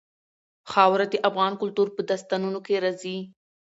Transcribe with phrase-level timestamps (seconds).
[0.71, 3.17] خاوره د افغان کلتور په داستانونو کې راځي.